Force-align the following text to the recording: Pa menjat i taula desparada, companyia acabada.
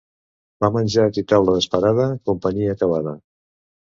Pa 0.63 0.69
menjat 0.77 1.19
i 1.21 1.23
taula 1.33 1.53
desparada, 1.59 2.07
companyia 2.31 2.75
acabada. 2.79 3.17